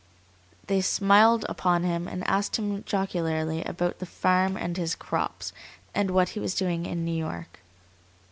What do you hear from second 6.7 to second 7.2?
in New